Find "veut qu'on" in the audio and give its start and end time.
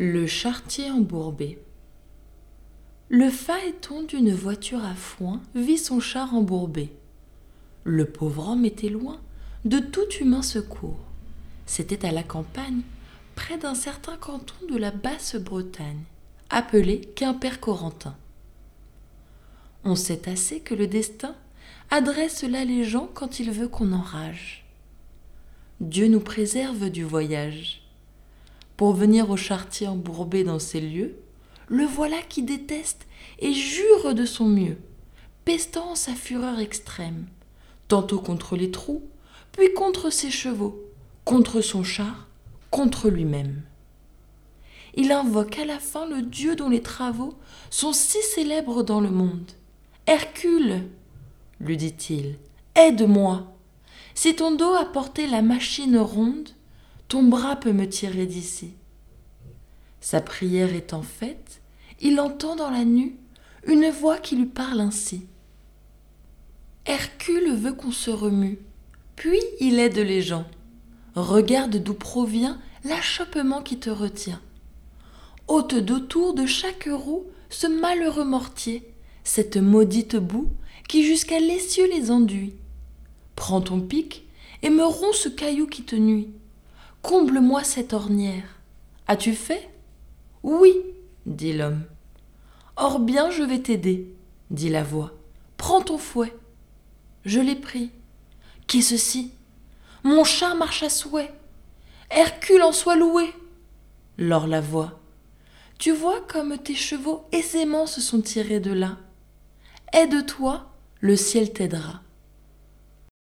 23.50-23.90, 67.54-67.90